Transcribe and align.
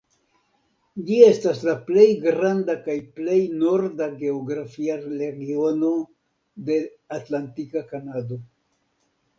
Ĝi 1.09 1.17
estas 1.25 1.59
la 1.67 1.75
plej 1.89 2.05
granda 2.23 2.77
kaj 2.87 2.95
plej 3.19 3.37
norda 3.59 4.09
geografia 4.23 4.97
regiono 5.05 5.93
de 6.71 6.81
Atlantika 7.21 7.87
Kanado. 7.95 8.43